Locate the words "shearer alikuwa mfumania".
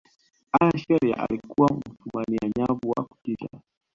0.77-2.51